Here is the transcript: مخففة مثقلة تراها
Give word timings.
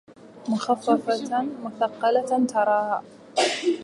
مخففة 0.49 1.41
مثقلة 1.63 2.45
تراها 2.47 3.03